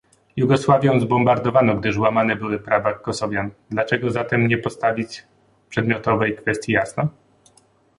Jugosławię 0.37 0.99
zbombardowano 0.99 1.75
gdyż 1.75 1.97
łamane 1.97 2.35
były 2.35 2.59
prawa 2.59 2.93
Kosowian, 2.93 3.51
dlaczego 3.69 4.11
zatem 4.11 4.47
nie 4.47 4.57
postawić 4.57 5.23
przedmiotowej 5.69 6.35
kwestii 6.37 6.71
jasno? 6.71 7.07